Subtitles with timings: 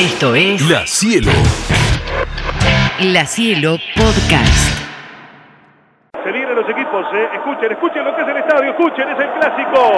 [0.00, 1.30] Esto es La Cielo.
[3.00, 4.80] La Cielo Podcast.
[6.24, 7.28] Se vienen los equipos, ¿eh?
[7.34, 9.92] escuchen, escuchen lo que es el estadio, escuchen, es el clásico.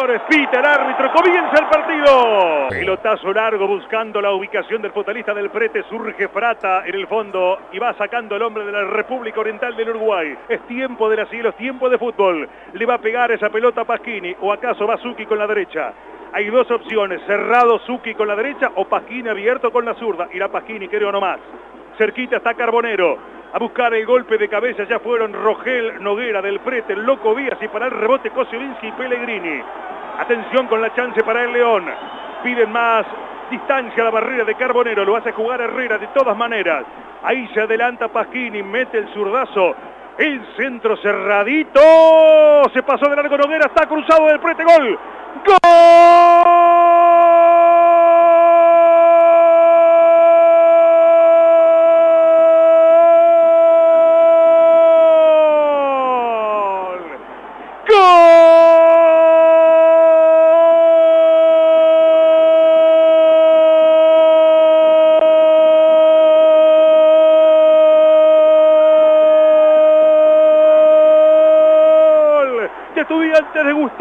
[0.00, 2.68] Pita el árbitro, comienza el partido.
[2.70, 7.78] Pilotazo largo buscando la ubicación del futbolista del Prete, surge Frata en el fondo y
[7.78, 10.34] va sacando el hombre de la República Oriental del Uruguay.
[10.48, 12.48] Es tiempo de la cielo, es tiempo de fútbol.
[12.72, 15.92] Le va a pegar esa pelota a Pasquini o acaso va Zucchi con la derecha.
[16.32, 20.28] Hay dos opciones, cerrado Zucchi con la derecha o Pasquini abierto con la zurda.
[20.32, 21.40] Irá Pasquini, creo nomás.
[21.98, 23.18] Cerquita está Carbonero.
[23.52, 27.66] A buscar el golpe de cabeza ya fueron Rogel Noguera del Prete, Loco Vías y
[27.66, 29.60] para el rebote Kosielinski y Pellegrini.
[30.18, 31.84] Atención con la chance para el León.
[32.44, 33.04] Piden más
[33.50, 35.04] distancia a la barrera de Carbonero.
[35.04, 36.84] Lo hace jugar Herrera de todas maneras.
[37.24, 39.74] Ahí se adelanta Pasquini, mete el zurdazo.
[40.16, 41.80] El centro cerradito.
[42.72, 44.62] Se pasó de largo Noguera, está cruzado del Prete.
[44.62, 44.98] Gol.
[45.44, 46.49] ¡Gol!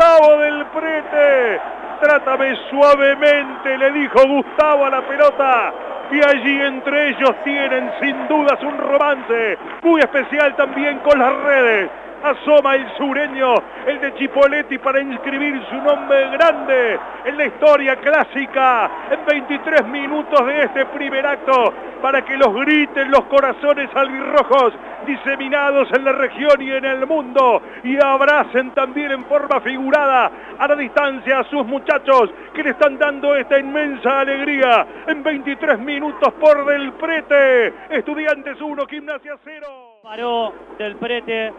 [0.10, 1.62] Gustavo del Prete.
[2.02, 5.74] Trátame suavemente, le dijo Gustavo a la pelota.
[6.12, 11.92] Y allí entre ellos tienen sin dudas un romance muy especial también con las redes.
[12.24, 13.56] Asoma el sureño,
[13.88, 18.92] el de Chipoletti, para inscribir su nombre grande en la historia clásica.
[19.12, 24.74] En 23 minutos de este primer acto, para que los griten los corazones albirrojos
[25.06, 30.68] diseminados en la región y en el mundo y abracen también en forma figurada a
[30.68, 36.34] la distancia a sus muchachos que le están dando esta inmensa alegría en 23 minutos
[36.34, 37.74] por del prete.
[37.90, 39.68] Estudiantes 1, Gimnasia 0.
[40.04, 41.54] Paró del prete,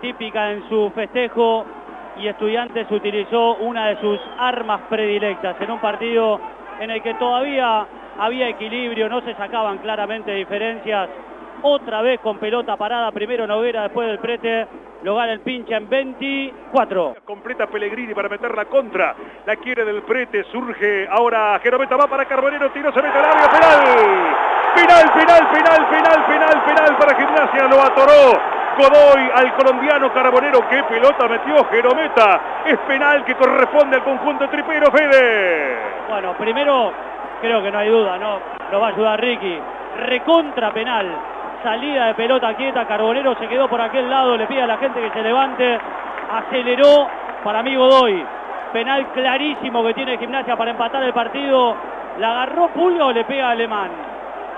[0.00, 1.64] típica en su festejo,
[2.16, 6.40] y Estudiantes utilizó una de sus armas predilectas en un partido
[6.80, 7.86] en el que todavía
[8.18, 11.08] había equilibrio, no se sacaban claramente diferencias.
[11.62, 14.66] Otra vez con pelota parada, primero Noguera, después del prete,
[15.02, 17.16] lo gana el pincha en 24.
[17.24, 19.14] Completa Pellegrini para meter la contra.
[19.46, 23.50] La quiere del prete, surge ahora Jerometa, va para Carbonero, tiró, se mete al área,
[23.50, 23.80] penal.
[24.74, 28.59] Penal, penal, penal, penal, penal, penal para Gimnasia, lo atoró.
[28.82, 32.40] Al colombiano Carbonero, qué pelota metió Jerometa.
[32.64, 35.76] Es penal que corresponde al conjunto tripero, Fede.
[36.08, 36.92] Bueno, primero
[37.42, 38.38] creo que no hay duda, ¿no?
[38.72, 39.58] Lo va a ayudar Ricky.
[40.06, 41.14] Recontra penal.
[41.62, 44.98] Salida de pelota quieta, Carbonero se quedó por aquel lado, le pide a la gente
[44.98, 45.78] que se levante.
[46.32, 47.06] Aceleró
[47.44, 48.24] para mí Godoy.
[48.72, 51.76] Penal clarísimo que tiene Gimnasia para empatar el partido.
[52.18, 53.90] ¿La agarró Pulga o le pega a Alemán?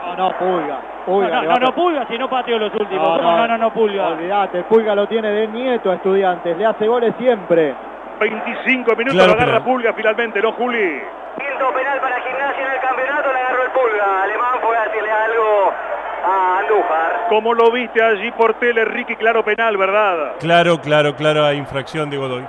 [0.07, 0.75] No, no, Pulga.
[0.75, 3.19] No, Pulga no, no, no, pe- Pulga, si no pateo los últimos.
[3.19, 4.09] ¿Cómo no, no, no, Pulga?
[4.09, 7.75] Olvídate, Pulga lo tiene de nieto a estudiantes, le hace goles siempre.
[8.21, 11.01] 25 minutos Claro, lo agarra pero- Pulga finalmente, ¿no, Juli?
[11.39, 14.23] Quinto penal para Gimnasia en el campeonato, le agarró el pulga.
[14.23, 15.73] Alemán fue a decirle algo
[16.25, 17.27] a Andújar.
[17.31, 20.33] Como lo viste allí por tele, Ricky, claro penal, ¿verdad?
[20.41, 22.45] Claro, claro, claro, infracción de Godoy.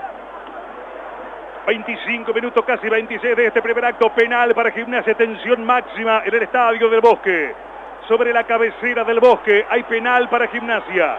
[1.66, 5.16] 25 minutos, casi 26 de este primer acto penal para Gimnasia.
[5.16, 7.56] Tensión máxima en el estadio del Bosque.
[8.08, 11.18] Sobre la cabecera del Bosque hay penal para Gimnasia.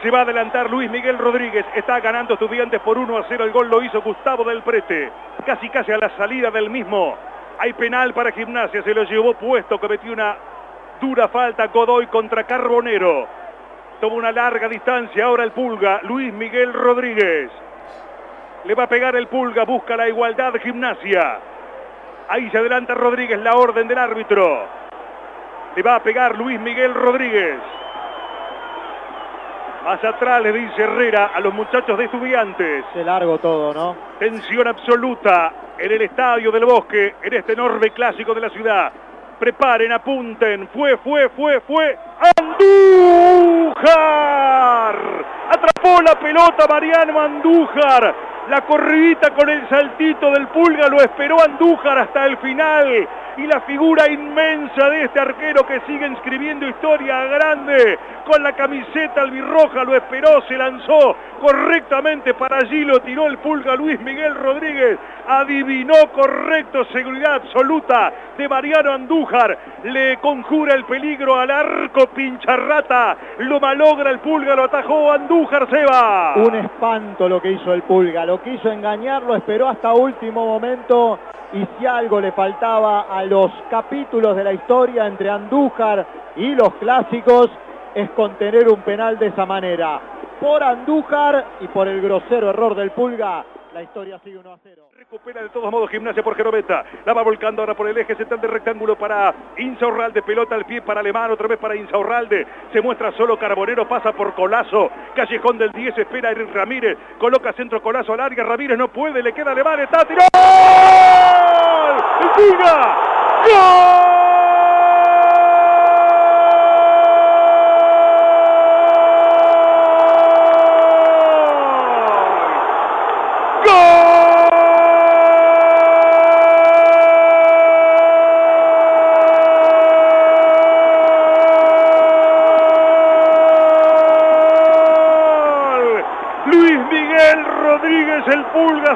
[0.00, 1.66] Se va a adelantar Luis Miguel Rodríguez.
[1.74, 3.44] Está ganando Estudiantes por 1 a 0.
[3.44, 5.10] El gol lo hizo Gustavo del Prete.
[5.44, 7.16] Casi casi a la salida del mismo.
[7.58, 8.82] Hay penal para Gimnasia.
[8.82, 9.78] Se lo llevó puesto.
[9.80, 10.36] Cometió una
[11.00, 13.26] dura falta Godoy contra Carbonero.
[14.00, 16.00] Toma una larga distancia ahora el Pulga.
[16.04, 17.50] Luis Miguel Rodríguez.
[18.64, 19.64] Le va a pegar el Pulga.
[19.64, 21.38] Busca la igualdad Gimnasia.
[22.28, 23.38] Ahí se adelanta Rodríguez.
[23.40, 24.66] La orden del árbitro.
[25.76, 27.58] Le va a pegar Luis Miguel Rodríguez.
[29.84, 32.84] Más atrás le dice Herrera a los muchachos de estudiantes.
[32.92, 33.96] Se largo todo, ¿no?
[34.18, 38.92] Tensión absoluta en el estadio del bosque, en este enorme clásico de la ciudad.
[39.38, 40.68] Preparen, apunten.
[40.68, 41.98] Fue, fue, fue, fue.
[42.38, 43.74] Andújar.
[45.48, 48.14] Atrapó la pelota Mariano Andújar.
[48.50, 53.08] La corridita con el saltito del pulga lo esperó Andújar hasta el final.
[53.40, 59.22] Y la figura inmensa de este arquero que sigue escribiendo historia grande con la camiseta
[59.22, 64.98] albirroja, lo esperó, se lanzó correctamente para allí, lo tiró el pulga Luis Miguel Rodríguez,
[65.26, 73.58] adivinó correcto, seguridad absoluta de Mariano Andújar, le conjura el peligro al arco pincharrata, lo
[73.58, 76.34] malogra el pulga, lo atajó Andújar, Seba.
[76.36, 81.18] Un espanto lo que hizo el pulga, lo quiso engañar, lo esperó hasta último momento
[81.52, 86.04] y si algo le faltaba a los capítulos de la historia entre Andújar
[86.34, 87.48] y los clásicos
[87.94, 90.00] es contener un penal de esa manera.
[90.40, 94.82] Por Andújar y por el grosero error del Pulga, la historia sigue 1 a 0.
[94.96, 96.84] Recupera de todos modos gimnasia por Geroveta.
[97.04, 100.22] La va volcando ahora por el eje central del rectángulo para Insaurralde.
[100.22, 102.46] Pelota al pie para Alemán, otra vez para Insaurralde.
[102.72, 104.90] Se muestra solo Carbonero, pasa por Colazo.
[105.14, 106.98] Callejón del 10, espera Eric Ramírez.
[107.18, 108.44] Coloca centro Colazo al área.
[108.44, 110.20] Ramírez no puede, le queda Alemán, está tiró.
[112.20, 112.96] ¡El Pulga!
[113.44, 114.49] ¡Gol!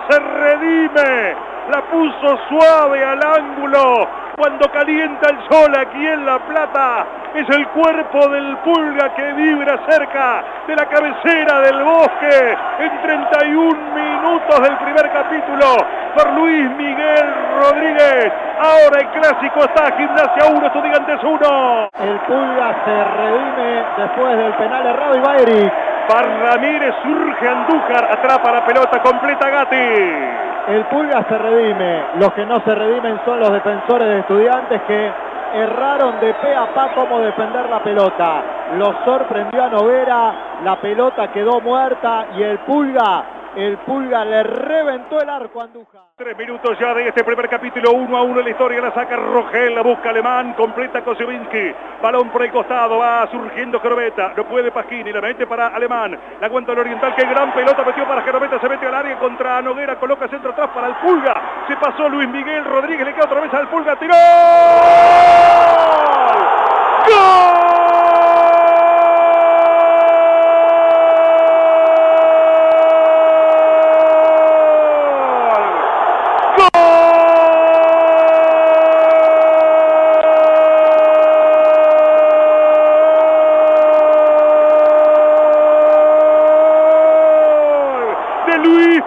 [0.09, 1.37] Se redime,
[1.71, 4.09] la puso suave al ángulo.
[4.37, 9.79] Cuando calienta el sol aquí en La Plata, es el cuerpo del Pulga que vibra
[9.89, 15.77] cerca de la cabecera del bosque en 31 minutos del primer capítulo
[16.17, 18.33] por Luis Miguel Rodríguez.
[18.59, 21.89] Ahora el clásico está Gimnasia 1, Estudiantes 1.
[22.01, 25.35] El Pulga se redime después del penal errado y va.
[26.09, 30.35] Par Ramírez surge Andújar, atrapa la pelota completa Gatti.
[30.69, 32.05] El Pulga se redime.
[32.17, 35.13] Los que no se redimen son los defensores de estudiantes que
[35.55, 38.43] erraron de pe a pa cómo defender la pelota.
[38.77, 40.35] Lo sorprendió a Novera,
[40.65, 43.25] la pelota quedó muerta y el Pulga,
[43.57, 46.03] el Pulga le reventó el arco a Andújar.
[46.17, 49.17] Tres minutos ya de este primer capítulo, uno a uno en la historia, la saca
[49.17, 51.73] Rogel, la busca Alemán, completa Kosewinski,
[52.03, 56.47] balón por el costado, va surgiendo Geroveta, no puede Pasquini, la mete para Alemán, la
[56.47, 59.97] aguanta el Oriental, que gran pelota metió para Geroveta, se mete al área contra Noguera,
[59.97, 63.53] coloca centro atrás para el Pulga, se pasó Luis Miguel Rodríguez, le queda otra vez
[63.55, 64.15] al Pulga, tiró.
[67.07, 67.84] de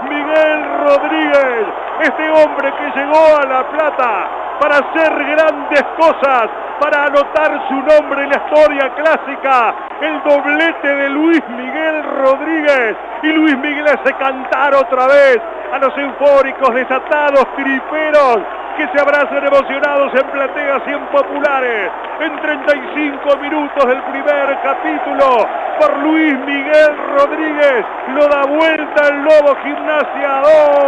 [0.03, 1.67] Miguel Rodríguez,
[2.01, 4.27] este hombre que llegó a La Plata
[4.59, 6.49] para hacer grandes cosas,
[6.79, 12.95] para anotar su nombre en la historia clásica, el doblete de Luis Miguel Rodríguez.
[13.23, 15.39] Y Luis Miguel hace cantar otra vez
[15.73, 18.39] a los eufóricos, desatados, triperos
[18.77, 21.91] que se abrazan emocionados en plateas y en populares.
[22.21, 25.47] En 35 minutos del primer capítulo,
[25.79, 30.41] por Luis Miguel Rodríguez, lo da vuelta el Lobo Gimnasia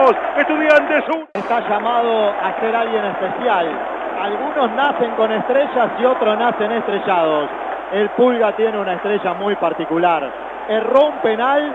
[0.06, 1.27] 2, Estudiantes 1.
[1.33, 3.68] Está llamado a ser alguien especial.
[4.21, 7.50] Algunos nacen con estrellas y otros nacen estrellados.
[7.91, 10.30] El Pulga tiene una estrella muy particular.
[10.68, 11.74] Erró un penal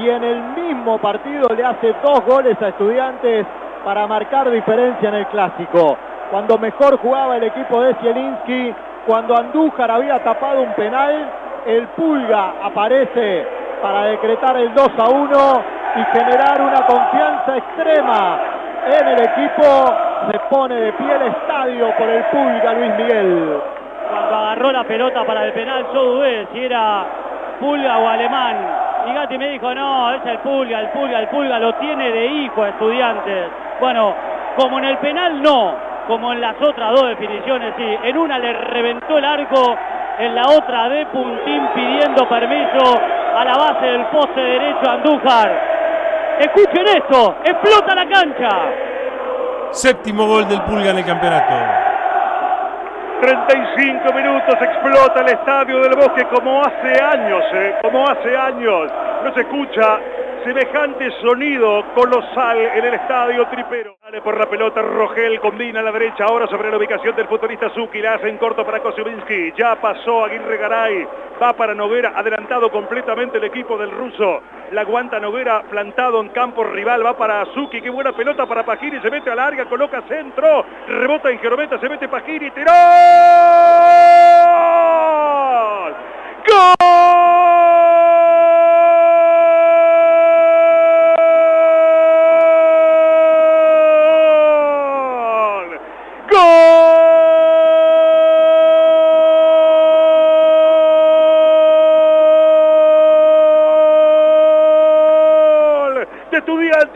[0.00, 3.46] y en el mismo partido le hace dos goles a estudiantes
[3.84, 5.96] para marcar diferencia en el clásico.
[6.30, 8.74] Cuando mejor jugaba el equipo de Zielinski,
[9.06, 11.30] cuando Andújar había tapado un penal,
[11.66, 13.46] el Pulga aparece
[13.82, 15.64] para decretar el 2 a 1
[15.96, 18.38] y generar una confianza extrema
[18.86, 19.94] en el equipo.
[20.30, 23.60] Se pone de pie el estadio por el Pulga Luis Miguel.
[24.08, 27.04] Cuando agarró la pelota para el penal, yo dudé si era
[27.60, 28.56] Pulga o Alemán.
[29.06, 32.26] Y Gatti me dijo, no, es el Pulga, el Pulga, el Pulga lo tiene de
[32.26, 33.48] hijo a estudiantes.
[33.80, 34.14] Bueno,
[34.56, 35.74] como en el penal no,
[36.06, 37.98] como en las otras dos definiciones sí.
[38.02, 39.76] En una le reventó el arco,
[40.18, 43.00] en la otra de puntín pidiendo permiso
[43.36, 45.74] a la base del poste derecho Andújar.
[46.40, 48.48] Escuchen esto, explota la cancha.
[49.70, 51.54] Séptimo gol del Pulga en el campeonato.
[53.20, 58.90] 35 minutos explota el estadio del bosque como hace años, eh, como hace años.
[59.24, 59.98] No se escucha
[60.44, 63.93] semejante sonido colosal en el estadio tripero.
[64.04, 67.70] Sale por la pelota Rogel, combina a la derecha ahora sobre la ubicación del futbolista
[67.70, 69.54] Zuki, la hace en corto para Kosubinski.
[69.56, 71.06] Ya pasó Aguirre Garay,
[71.40, 74.42] Va para Noguera, adelantado completamente el equipo del ruso.
[74.72, 77.04] La aguanta Noguera, plantado en campo rival.
[77.04, 79.00] Va para Azuki, qué buena pelota para Pajiri.
[79.00, 80.64] Se mete a larga, coloca centro.
[80.86, 82.50] Rebota en Jerometa, se mete Pajiri.
[82.50, 82.72] ¡Tiró!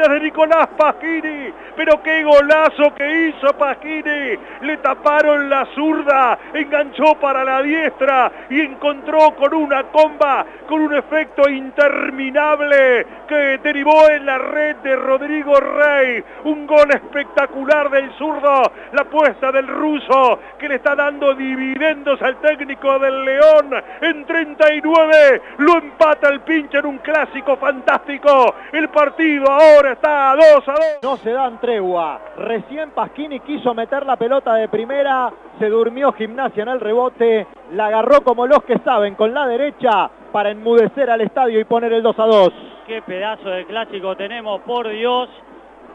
[0.06, 1.37] De Nicolás Pagini.
[1.78, 4.36] Pero qué golazo que hizo Pagini.
[4.62, 10.92] Le taparon la zurda, enganchó para la diestra y encontró con una comba, con un
[10.92, 16.24] efecto interminable que derivó en la red de Rodrigo Rey.
[16.46, 18.72] Un gol espectacular del zurdo.
[18.90, 23.70] La apuesta del ruso que le está dando dividendos al técnico del León.
[24.00, 28.52] En 39 lo empata el pinche en un clásico fantástico.
[28.72, 30.82] El partido ahora está a 2 a 2.
[31.04, 32.18] No se dan tregua.
[32.38, 37.88] Recién Pasquini quiso meter la pelota de primera, se durmió gimnasia en el rebote, la
[37.88, 42.02] agarró como los que saben con la derecha para enmudecer al estadio y poner el
[42.02, 42.52] 2 a 2.
[42.86, 45.28] Qué pedazo de clásico tenemos, por Dios.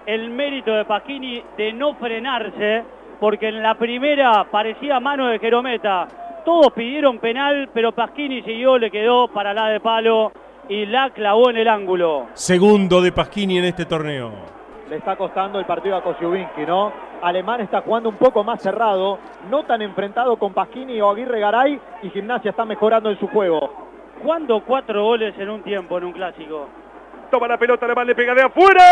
[0.06, 2.84] El mérito de Pasquini de no frenarse,
[3.20, 6.08] porque en la primera parecía mano de Jerometa.
[6.46, 10.32] Todos pidieron penal, pero Pasquini siguió, le quedó para la de palo
[10.70, 12.28] y la clavó en el ángulo.
[12.34, 14.54] Segundo de Pasquini en este torneo.
[14.94, 16.94] Le está costando el partido a Kosciuszynski, ¿no?
[17.24, 19.18] Alemán está jugando un poco más cerrado,
[19.50, 23.72] no tan enfrentado con Pasquini o Aguirre Garay y Gimnasia está mejorando en su juego.
[24.24, 26.68] ¿Cuándo cuatro goles en un tiempo en un clásico?
[27.32, 28.84] Toma la pelota, Alemán le pega de afuera.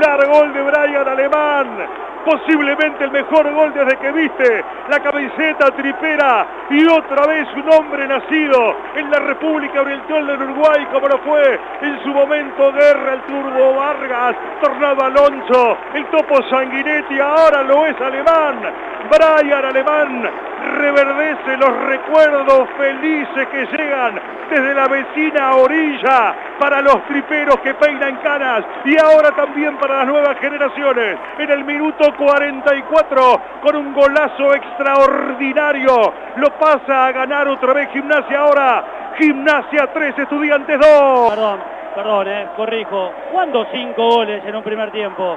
[0.00, 1.68] Espectacular gol de Brian Alemán.
[2.24, 8.06] Posiblemente el mejor gol desde que viste la camiseta tripera y otra vez un hombre
[8.06, 13.22] nacido en la República Oriental del Uruguay como lo fue en su momento Guerra, el
[13.22, 18.58] Turbo Vargas, Tornado Alonso, el Topo Sanguinetti, ahora lo es Alemán.
[19.10, 20.30] Brian Alemán
[20.76, 24.20] reverdece los recuerdos felices que llegan
[24.50, 30.06] desde la vecina orilla para los triperos que peinan canas y ahora también para las
[30.06, 30.79] nuevas generaciones.
[30.80, 38.38] En el minuto 44 con un golazo extraordinario lo pasa a ganar otra vez Gimnasia
[38.38, 38.84] ahora.
[39.18, 41.30] Gimnasia 3, Estudiantes 2.
[41.30, 41.60] Perdón,
[41.94, 43.12] perdón, eh, corrijo.
[43.30, 45.36] ¿Cuándo cinco goles en un primer tiempo?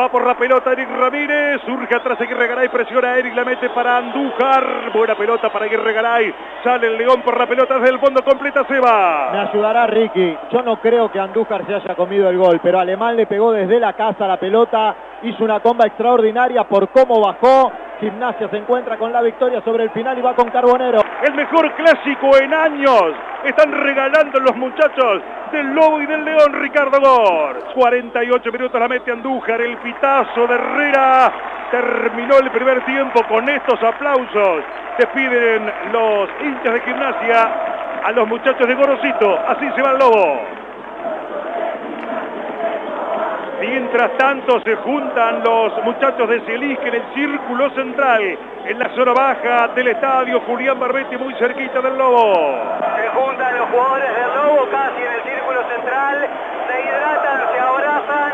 [0.00, 3.68] Va por la pelota Eric Ramírez, surge atrás Aguirre Garay, presiona a Eric, la mete
[3.70, 4.92] para Andújar.
[4.94, 6.32] Buena pelota para Aguirre Garay.
[6.62, 9.42] Sale el León por la pelota desde el fondo, completa se Me va.
[9.42, 10.38] ayudará Ricky.
[10.52, 13.80] Yo no creo que Andújar se haya comido el gol, pero Alemán le pegó desde
[13.80, 17.72] la casa la pelota, hizo una comba extraordinaria por cómo bajó.
[17.98, 21.00] Gimnasia se encuentra con la victoria sobre el final y va con Carbonero.
[21.26, 23.14] El mejor clásico en años.
[23.44, 27.64] Están regalando los muchachos del Lobo y del León, Ricardo Gor.
[27.74, 31.32] 48 minutos la mete Andújar, el pitazo de Herrera.
[31.70, 34.64] Terminó el primer tiempo con estos aplausos.
[34.98, 37.52] Despiden los hinchas de gimnasia
[38.04, 39.38] a los muchachos de Gorosito.
[39.46, 40.57] Así se va el Lobo.
[43.60, 49.12] Mientras tanto se juntan los muchachos de Celisque en el círculo central, en la zona
[49.12, 52.56] baja del estadio Julián Barbetti, muy cerquita del Lobo.
[52.96, 56.28] Se juntan los jugadores del Lobo casi en el círculo central,
[56.68, 58.32] se hidratan, se abrazan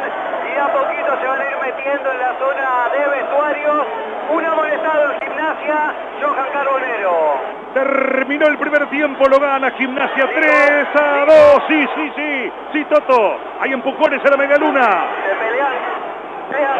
[0.52, 3.87] y a poquito se van a ir metiendo en la zona de vestuarios.
[4.31, 7.53] Un amonestado en gimnasia, Johan Carbonero.
[7.75, 11.64] Terminó el primer tiempo, lo gana Gimnasia 3 a 2.
[11.66, 13.37] Sí, sí, sí, sí, Toto.
[13.61, 15.07] Hay empujones a la megaluna.
[15.26, 15.75] Se pelean,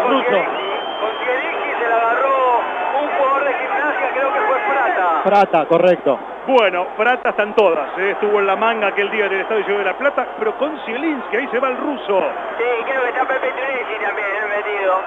[0.05, 2.61] con Zielinski se la agarró
[3.03, 5.23] un jugador de gimnasia, creo que fue Prata.
[5.25, 6.19] Prata, correcto.
[6.47, 7.99] Bueno, Prata están todas.
[7.99, 8.13] ¿eh?
[8.13, 11.37] Estuvo en la manga aquel día del Estadio Ciudad de la Plata, pero con Zielinski,
[11.37, 12.23] ahí se va el ruso.
[12.57, 15.01] Sí, creo que está Pepe Tunisi también eh, metido.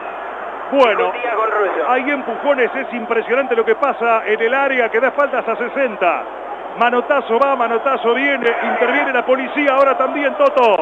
[0.71, 1.13] Bueno,
[1.87, 6.23] hay empujones, es impresionante lo que pasa en el área que da faltas a 60.
[6.77, 10.75] Manotazo va, manotazo viene, interviene la policía ahora también, Toto.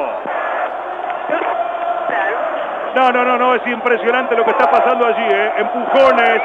[2.95, 5.51] No, no, no, no, es impresionante lo que está pasando allí, ¿eh?
[5.57, 6.41] Empujones,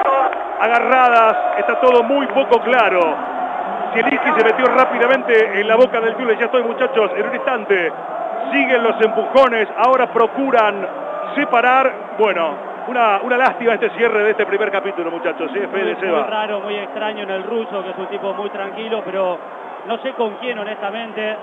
[0.61, 3.17] agarradas, está todo muy poco claro.
[3.95, 6.37] Zielinski se metió rápidamente en la boca del Tule.
[6.37, 7.93] Ya estoy, muchachos, en un instante.
[8.53, 9.69] Siguen los empujones.
[9.79, 10.87] Ahora procuran
[11.35, 11.93] separar.
[12.19, 15.51] Bueno, una, una lástima este cierre de este primer capítulo, muchachos.
[15.55, 15.69] ¿eh?
[15.73, 19.03] Fede muy, muy raro, muy extraño en el ruso, que es un tipo muy tranquilo,
[19.05, 19.39] pero
[19.87, 21.37] no sé con quién, honestamente.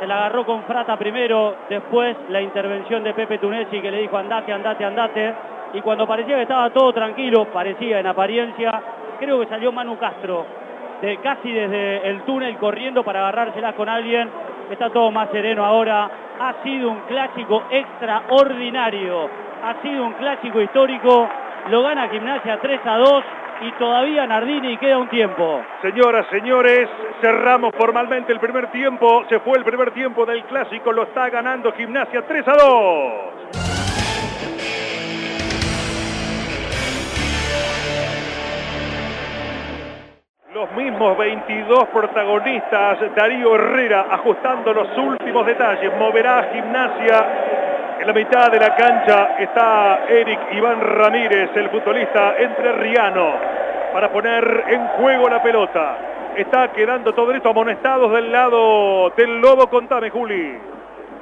[0.00, 4.16] Se la agarró con Frata primero, después la intervención de Pepe Tunesi que le dijo
[4.16, 5.34] andate, andate, andate.
[5.72, 8.82] Y cuando parecía que estaba todo tranquilo, parecía en apariencia,
[9.18, 10.46] creo que salió Manu Castro,
[11.00, 14.28] de, casi desde el túnel corriendo para agarrárselas con alguien.
[14.70, 16.10] Está todo más sereno ahora.
[16.40, 19.28] Ha sido un clásico extraordinario.
[19.64, 21.26] Ha sido un clásico histórico.
[21.70, 23.24] Lo gana Gimnasia 3 a 2
[23.62, 25.64] y todavía Nardini queda un tiempo.
[25.80, 26.86] Señoras, señores,
[27.22, 29.24] cerramos formalmente el primer tiempo.
[29.30, 30.92] Se fue el primer tiempo del clásico.
[30.92, 33.44] Lo está ganando Gimnasia 3 a 2.
[40.52, 47.63] Los mismos 22 protagonistas, Darío Herrera ajustando los últimos detalles, moverá a gimnasia.
[48.04, 53.32] En la mitad de la cancha está Eric Iván Ramírez, el futbolista entrerriano,
[53.94, 55.96] para poner en juego la pelota.
[56.36, 59.68] Está quedando todo esto amonestados del lado del Lobo.
[59.70, 60.54] Contame, Juli.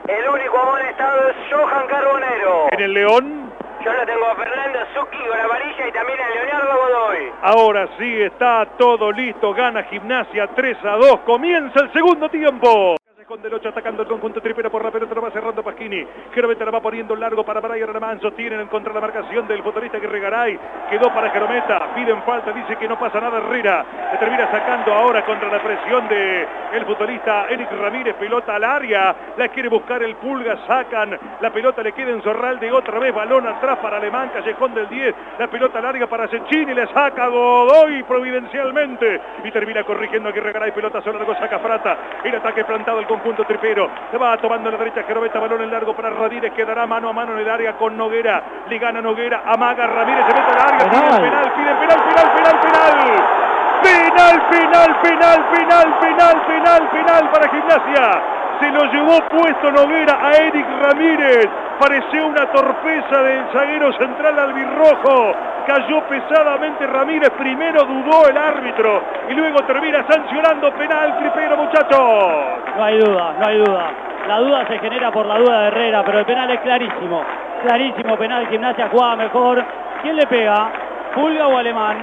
[0.09, 2.67] El único amonestado es Johan Carbonero.
[2.73, 3.53] En el León,
[3.85, 7.33] Yo lo tengo a Fernando Zucchi con amarilla y también a Leonardo Godoy.
[7.43, 9.55] ahora sí está todo listo.
[9.55, 11.21] Gana gimnasia 3 a 2.
[11.21, 12.97] Comienza el segundo tiempo.
[13.33, 16.07] Con del 8 atacando el conjunto tripero por la pelota, lo va cerrando Pasquini.
[16.35, 17.89] Jerometa la va poniendo largo para Brian.
[18.37, 20.59] Tienen en contra la marcación del futbolista Guerregaray.
[20.91, 21.95] Quedó para Jerometa.
[21.95, 23.87] Piden falta, dice que no pasa nada Herrera.
[24.13, 28.17] Le termina sacando ahora contra la presión de el futbolista Eric Ramírez.
[28.17, 29.17] Pelota al área.
[29.39, 30.67] La quiere buscar el Pulga.
[30.67, 31.19] Sacan.
[31.41, 32.71] La pelota le queda en Zorralde.
[32.71, 34.31] Otra vez balón atrás para Alemán.
[34.35, 35.15] Callejón del 10.
[35.39, 36.75] La pelota larga para Cecchini.
[36.75, 39.23] Le saca Godoy providencialmente.
[39.43, 40.73] Y termina corrigiendo a Guerregaray.
[40.73, 41.25] Pelota sola.
[41.39, 41.97] Saca Frata.
[42.25, 43.89] El ataque plantado el conjunto tripero.
[44.11, 45.39] Le va tomando a la derecha Jerometa.
[45.39, 46.53] Balón en largo para Ramírez.
[46.53, 48.43] Quedará mano a mano en el área con Noguera.
[48.69, 49.43] Le gana Noguera.
[49.47, 50.25] Amaga Ramírez.
[50.27, 50.91] Se mete al área.
[50.91, 51.53] Pide Penal.
[51.55, 51.99] Pide penal.
[52.03, 52.33] Penal.
[52.35, 52.61] Penal.
[52.61, 53.43] Penal.
[53.83, 58.42] Penal, penal, penal, penal, penal, penal, penal para Gimnasia.
[58.63, 61.49] Se lo llevó puesto Noguera a Eric Ramírez.
[61.81, 65.35] Pareció una torpeza del zaguero central albirrojo.
[65.67, 67.31] Cayó pesadamente Ramírez.
[67.31, 71.99] Primero dudó el árbitro y luego termina sancionando penal tripero, muchachos.
[72.77, 73.91] No hay duda, no hay duda.
[74.29, 77.25] La duda se genera por la duda de Herrera, pero el penal es clarísimo.
[77.65, 79.65] Clarísimo penal, Gimnasia jugaba mejor.
[80.03, 80.71] ¿Quién le pega?
[81.17, 81.97] ¿Pulga o Alemán?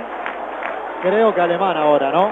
[1.04, 2.32] Creo que alemán ahora, ¿no?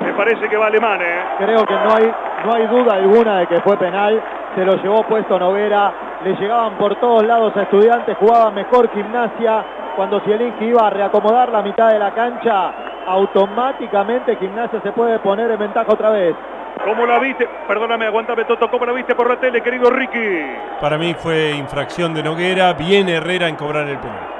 [0.00, 1.20] Me parece que va alemán, ¿eh?
[1.38, 2.10] Creo que no hay,
[2.44, 4.22] no hay duda alguna de que fue penal.
[4.54, 5.92] Se lo llevó puesto Noguera.
[6.24, 8.16] Le llegaban por todos lados a estudiantes.
[8.18, 9.64] Jugaba mejor gimnasia.
[9.96, 12.72] Cuando Zielinski iba a reacomodar la mitad de la cancha,
[13.06, 16.36] automáticamente gimnasia se puede poner en ventaja otra vez.
[16.84, 17.48] ¿Cómo la viste?
[17.66, 18.70] Perdóname, aguántame, Toto.
[18.70, 20.46] ¿Cómo la viste por la tele, querido Ricky?
[20.80, 22.72] Para mí fue infracción de Noguera.
[22.74, 24.37] Viene Herrera en cobrar el penal.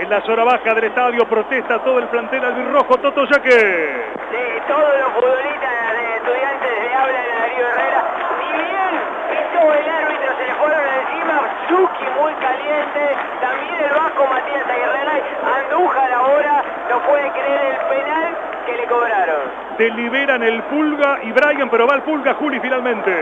[0.00, 2.96] En la zona baja del estadio protesta todo el plantel albirrojo.
[2.96, 4.16] Toto Yaque.
[4.30, 8.02] Sí, todos los futbolistas de estudiantes le hablan a Darío Herrera.
[8.40, 8.92] Ni bien
[9.28, 11.36] pisó el árbitro, se le fueron encima.
[11.68, 13.02] Zucchi muy caliente.
[13.42, 15.22] También el vasco Matías Aguirreray.
[15.60, 19.42] Andújar ahora no puede creer el penal que le cobraron.
[19.76, 23.12] Deliberan el Pulga y Brian, pero va el Pulga, Juli, finalmente.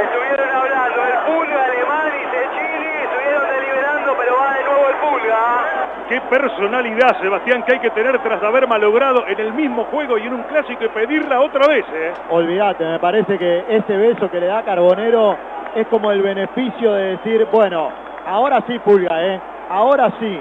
[0.00, 2.88] Estuvieron hablando el Pulga alemán y Cecchini.
[3.04, 5.81] Estuvieron deliberando, pero va de nuevo el Pulga.
[6.12, 10.26] Qué personalidad, Sebastián, que hay que tener tras haber malogrado en el mismo juego y
[10.26, 12.12] en un clásico y pedirla otra vez, ¿eh?
[12.28, 15.38] Olvídate, me parece que ese beso que le da Carbonero
[15.74, 17.88] es como el beneficio de decir, bueno,
[18.26, 19.40] ahora sí Pulga, ¿eh?
[19.70, 20.38] Ahora sí.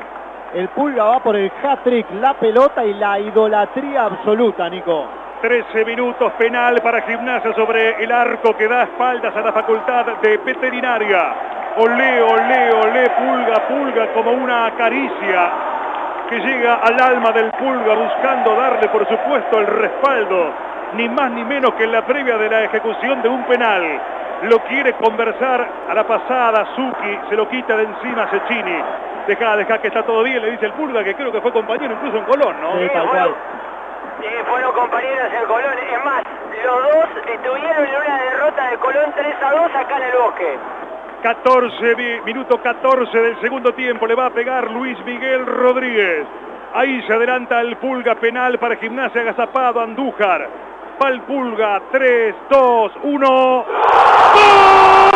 [0.56, 5.06] El Pulga va por el hat-trick, la pelota y la idolatría absoluta, Nico.
[5.42, 10.36] 13 minutos penal para Gimnasia sobre el arco que da espaldas a la facultad de
[10.36, 11.51] veterinaria.
[11.78, 15.52] Olé, olé, olé, pulga, pulga, como una caricia
[16.28, 20.54] que llega al alma del pulga buscando darle, por supuesto, el respaldo,
[20.94, 24.02] ni más ni menos que en la previa de la ejecución de un penal.
[24.44, 28.84] Lo quiere conversar a la pasada, Suki, se lo quita de encima Cecchini.
[29.28, 31.94] Deja, deja que está todo bien, le dice el pulga, que creo que fue compañero
[31.94, 32.80] incluso en Colón, ¿no?
[32.80, 33.36] Sí, tal cual.
[34.20, 35.74] Sí, fueron compañeros en Colón.
[35.78, 36.22] Es más,
[36.66, 40.60] los dos estuvieron en una derrota de Colón 3 a 2 acá en el bosque.
[41.22, 46.26] 14, mi- minuto 14 del segundo tiempo, le va a pegar Luis Miguel Rodríguez.
[46.74, 50.48] Ahí se adelanta el Pulga penal para Gimnasia Agazapado Andújar.
[51.04, 53.66] Va el Pulga, 3, 2, 1.
[54.34, 55.11] ¡Gol!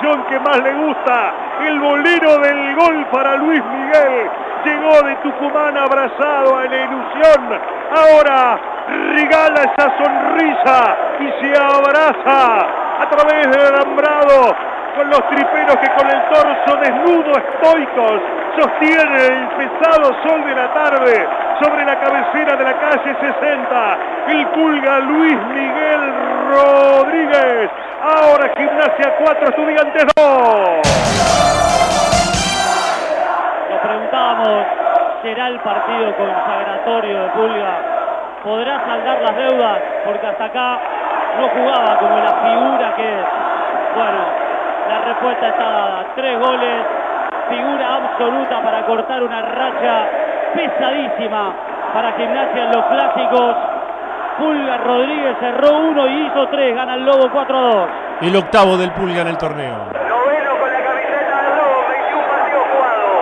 [0.00, 1.32] Que más le gusta,
[1.66, 4.30] el bolero del gol para Luis Miguel.
[4.64, 7.60] Llegó de Tucumán abrazado a la ilusión.
[7.96, 12.66] Ahora regala esa sonrisa y se abraza
[13.00, 14.54] a través del alambrado
[14.96, 18.20] con los triperos que con el torso desnudo estoicos
[18.58, 21.28] sostienen el pesado sol de la tarde
[21.60, 23.98] sobre la cabecera de la calle 60.
[24.28, 26.14] El pulga Luis Miguel
[26.50, 27.70] Rodríguez.
[28.06, 30.26] Ahora gimnasia 4, estudiantes 2.
[33.68, 34.66] Nos preguntábamos,
[35.22, 37.74] ¿será el partido consagratorio de Pulga?
[38.44, 39.82] ¿Podrá saldar las deudas?
[40.04, 40.78] Porque hasta acá
[41.40, 43.26] no jugaba como la figura que es.
[43.96, 44.20] Bueno,
[44.88, 46.06] la respuesta está dada.
[46.14, 46.86] Tres goles,
[47.48, 50.06] figura absoluta para cortar una racha
[50.54, 51.52] pesadísima
[51.92, 53.75] para Gimnasia en los clásicos.
[54.38, 57.88] Pulga Rodríguez cerró uno y hizo tres, gana el Lobo 4 a 2.
[58.22, 59.76] El octavo del Pulga en el torneo.
[60.08, 63.16] Noveno con la camiseta del Lobo, 21 partidos jugados.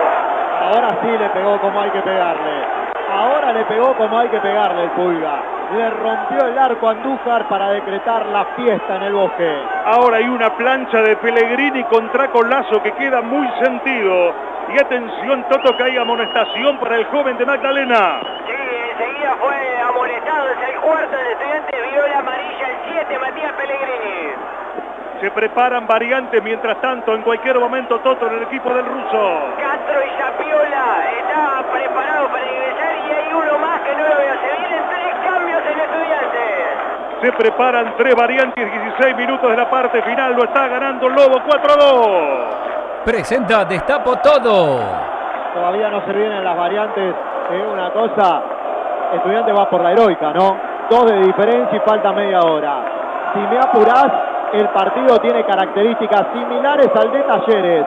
[0.61, 2.85] Ahora sí le pegó como hay que pegarle.
[3.11, 5.39] Ahora le pegó como hay que pegarle el Pulga.
[5.73, 9.51] Le rompió el arco a Andújar para decretar la fiesta en el bosque.
[9.85, 14.33] Ahora hay una plancha de Pellegrini contra Colazo que queda muy sentido.
[14.73, 18.19] Y atención, Toto, que hay amonestación para el joven de Magdalena.
[18.45, 18.53] Sí,
[18.91, 20.75] enseguida fue amonestado, es el
[21.35, 24.33] estudiante, viola amarilla, el 7, Matías Pellegrini.
[25.21, 29.39] Se preparan variantes mientras tanto, en cualquier momento, Toto en el equipo del ruso.
[29.57, 34.33] Castro y Zapiola está preparado para ingresar y hay uno más que no lo veo.
[34.33, 37.21] Se vienen tres cambios en estudiantes.
[37.21, 41.71] Se preparan tres variantes, 16 minutos de la parte final, lo está ganando Lobo 4
[41.71, 42.07] a 2.
[43.05, 44.79] Presenta Destapo Todo.
[45.53, 47.15] Todavía no se vienen las variantes.
[47.51, 48.41] Es una cosa.
[49.13, 50.74] Estudiante va por la heroica, ¿no?
[50.89, 53.31] Dos de diferencia y falta media hora.
[53.33, 54.11] Si me apurás,
[54.53, 57.85] el partido tiene características similares al de Talleres.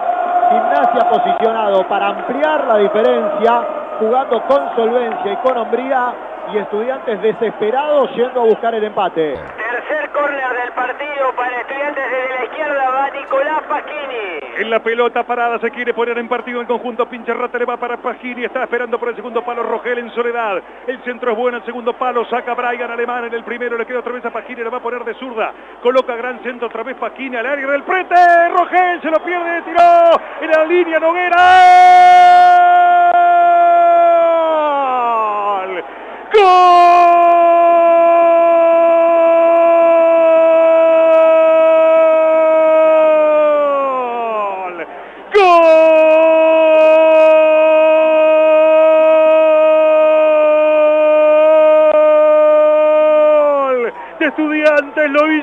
[0.50, 3.62] Gimnasia posicionado para ampliar la diferencia,
[4.00, 6.12] jugando con solvencia y con hombría,
[6.52, 9.34] y estudiantes desesperados yendo a buscar el empate.
[9.34, 14.47] Tercer córner del partido para estudiantes desde la izquierda va Nicolás Pasquini.
[14.58, 17.08] En la pelota parada se quiere poner en partido el conjunto.
[17.08, 18.44] Pinche Rata le va para Pagini.
[18.44, 20.60] Está esperando por el segundo palo Rogel en soledad.
[20.84, 21.58] El centro es bueno.
[21.58, 23.78] El segundo palo saca Brian Alemán en el primero.
[23.78, 24.64] Le queda otra vez a Pagini.
[24.64, 25.52] Le va a poner de zurda.
[25.80, 28.48] Coloca gran centro otra vez Pagini al área del prete.
[28.48, 29.62] Rogel se lo pierde.
[29.62, 31.38] Tiró en la línea Noguera.
[36.34, 37.17] ¡Gol!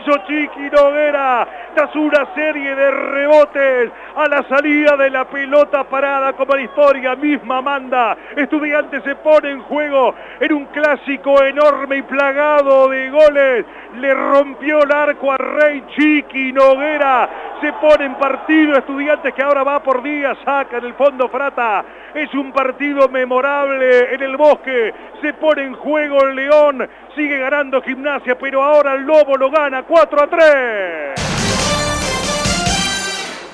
[0.05, 6.33] Hizo Chiqui Noguera tras una serie de rebotes a la salida de la pelota parada
[6.33, 8.15] como la historia misma manda.
[8.35, 13.65] Estudiantes se pone en juego en un clásico enorme y plagado de goles.
[13.95, 17.29] Le rompió el arco a Rey Chiqui Noguera.
[17.65, 21.83] Se pone en partido Estudiantes que ahora va por día, saca en el fondo Frata.
[22.13, 24.93] Es un partido memorable en el bosque.
[25.19, 26.87] Se pone en juego el León.
[27.15, 31.21] Sigue ganando gimnasia, pero ahora el Lobo lo gana 4 a 3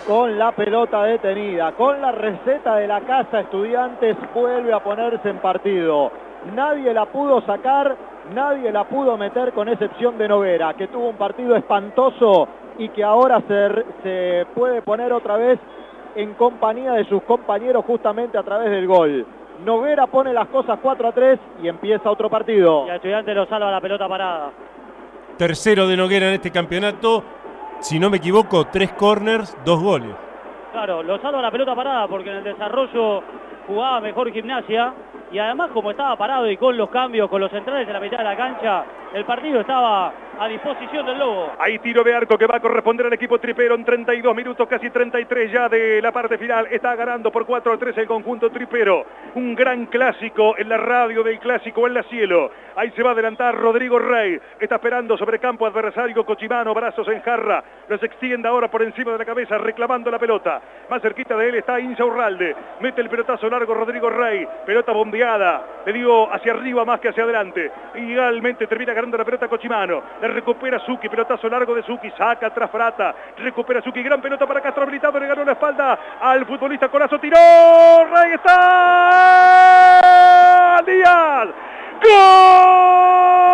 [0.05, 5.37] con la pelota detenida, con la receta de la casa, Estudiantes vuelve a ponerse en
[5.37, 6.11] partido.
[6.53, 7.95] Nadie la pudo sacar,
[8.33, 12.49] nadie la pudo meter con excepción de Noguera, que tuvo un partido espantoso
[12.81, 15.59] y que ahora se, se puede poner otra vez
[16.15, 19.23] en compañía de sus compañeros justamente a través del gol.
[19.63, 22.87] Noguera pone las cosas 4 a 3 y empieza otro partido.
[22.87, 24.49] Y a Estudiantes lo salva la pelota parada.
[25.37, 27.23] Tercero de Noguera en este campeonato.
[27.81, 30.15] Si no me equivoco, tres corners, dos goles.
[30.71, 33.21] Claro, lo salva la pelota parada porque en el desarrollo
[33.67, 34.91] jugaba mejor gimnasia
[35.31, 38.17] y además como estaba parado y con los cambios, con los centrales en la mitad
[38.17, 41.51] de la cancha, el partido estaba a disposición del Lobo.
[41.59, 44.89] Hay tiro de arco que va a corresponder al equipo tripero en 32 minutos, casi
[44.89, 46.67] 33 ya de la parte final.
[46.71, 49.05] Está ganando por 4 a 3 el conjunto tripero.
[49.35, 52.49] Un gran clásico en la radio del clásico en la cielo.
[52.75, 54.39] Ahí se va a adelantar Rodrigo Rey.
[54.59, 57.63] Está esperando sobre campo adversario Cochimano, brazos en jarra.
[57.89, 60.61] Los extiende ahora por encima de la cabeza, reclamando la pelota.
[60.89, 62.55] Más cerquita de él está Inza Urralde.
[62.79, 64.47] Mete el pelotazo largo Rodrigo Rey.
[64.65, 65.65] Pelota bombeada.
[65.85, 67.69] Le dio hacia arriba más que hacia adelante.
[67.95, 70.03] Igualmente termina ganando la pelota Cochimano.
[70.21, 71.09] La recupera Suki.
[71.09, 72.11] Pelotazo largo de Suki.
[72.17, 73.15] Saca atrás Frata.
[73.37, 74.01] Recupera Suki.
[74.03, 75.19] Gran pelota para Castro habilitado.
[75.19, 77.19] Le ganó la espalda al futbolista Corazo.
[77.19, 77.37] Tiró.
[78.11, 80.01] Rey está.
[80.85, 81.49] Díaz.
[82.01, 83.50] señores.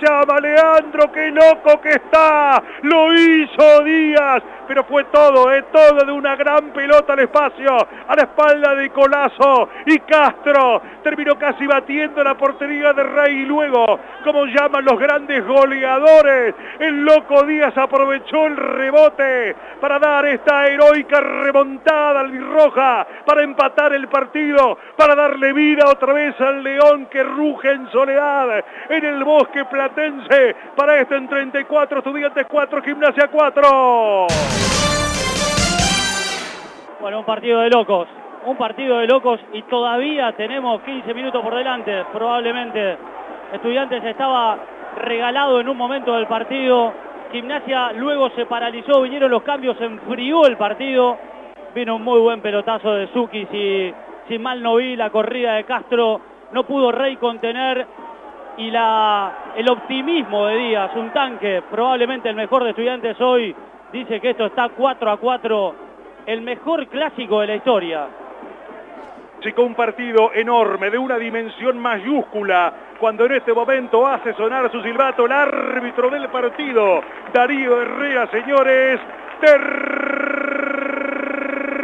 [0.00, 2.62] Llama Leandro, qué loco que está.
[2.82, 5.64] Lo hizo Díaz, pero fue todo, ¿eh?
[5.72, 7.76] todo de una gran pelota al espacio,
[8.08, 10.82] a la espalda de Colazo y Castro.
[11.10, 17.04] Terminó casi batiendo la portería de Rey y luego, como llaman los grandes goleadores, el
[17.04, 24.78] loco Díaz aprovechó el rebote para dar esta heroica remontada albirroja, para empatar el partido,
[24.96, 30.54] para darle vida otra vez al león que ruge en soledad en el bosque platense
[30.76, 34.26] para este en 34 estudiantes 4, gimnasia 4.
[37.00, 38.06] Bueno, un partido de locos,
[38.46, 42.96] un partido de locos y todavía tenemos 15 minutos por delante, probablemente.
[43.52, 44.58] Estudiantes estaba
[44.96, 46.92] regalado en un momento del partido,
[47.32, 51.18] Gimnasia luego se paralizó, vinieron los cambios, se enfrió el partido,
[51.74, 53.94] vino un muy buen pelotazo de Zuki, si,
[54.28, 56.20] si mal no vi la corrida de Castro,
[56.52, 57.86] no pudo Rey contener
[58.56, 63.54] y la, el optimismo de Díaz, un tanque, probablemente el mejor de estudiantes hoy,
[63.92, 65.74] dice que esto está 4 a 4
[66.26, 68.06] el mejor clásico de la historia.
[69.40, 74.82] Chico, un partido enorme, de una dimensión mayúscula, cuando en este momento hace sonar su
[74.82, 77.00] silbato el árbitro del partido,
[77.32, 79.00] Darío Herrera, señores,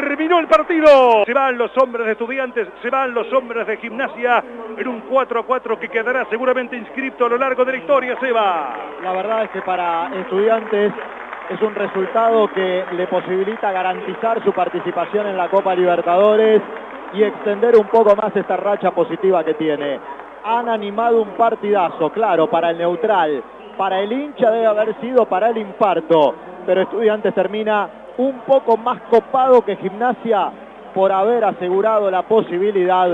[0.07, 1.25] terminó el partido.
[1.25, 4.45] Se van los hombres de estudiantes, se van los hombres de gimnasia
[4.77, 8.19] en un 4 a 4 que quedará seguramente inscrito a lo largo de la historia,
[8.21, 8.77] Seba.
[9.03, 10.93] La verdad es que para estudiantes
[11.49, 16.61] es un resultado que le posibilita garantizar su participación en la Copa Libertadores
[17.15, 19.99] y extender un poco más esta racha positiva que tiene.
[20.45, 23.43] Han animado un partidazo, claro, para el neutral,
[23.77, 27.89] para el hincha debe haber sido para el infarto, pero Estudiantes termina
[28.19, 30.51] un poco más copado que Gimnasia
[30.95, 33.09] por haber asegurado la posibilidad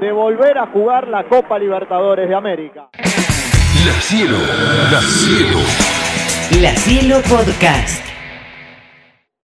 [0.00, 2.88] de volver a jugar la Copa Libertadores de América.
[2.92, 4.38] La Cielo,
[4.90, 5.58] la Cielo.
[6.60, 8.07] La Cielo Podcast.